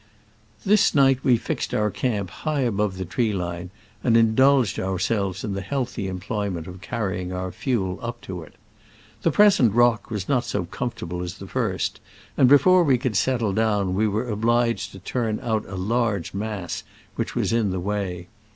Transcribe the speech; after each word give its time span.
This 0.65 0.95
night 0.95 1.19
we 1.23 1.37
fixed 1.37 1.75
our 1.75 1.91
camp 1.91 2.31
high 2.31 2.61
above 2.61 2.97
the 2.97 3.05
tree 3.05 3.33
line, 3.33 3.69
and 4.03 4.17
indulged 4.17 4.79
our 4.79 4.97
selves 4.97 5.43
in 5.43 5.53
the 5.53 5.61
healthy 5.61 6.07
employment 6.07 6.65
of 6.65 6.81
carrying 6.81 7.31
our 7.31 7.51
fuel 7.51 7.99
up 8.01 8.19
to 8.21 8.41
it. 8.41 8.55
The 9.21 9.29
present 9.29 9.73
rock 9.75 10.09
was 10.09 10.27
not 10.27 10.43
so 10.43 10.65
comfortable 10.65 11.21
as 11.21 11.35
the 11.35 11.45
first, 11.45 11.99
and 12.35 12.49
before 12.49 12.83
we 12.83 12.97
could 12.97 13.15
settle 13.15 13.53
down 13.53 13.93
we 13.93 14.07
were 14.07 14.27
obliged 14.27 14.91
to 14.93 14.97
turn 14.99 15.39
out 15.43 15.67
a 15.69 15.75
large 15.75 16.33
mass 16.33 16.81
which 17.15 17.35
was 17.35 17.53
in 17.53 17.69
the 17.69 17.79
way. 17.79 18.27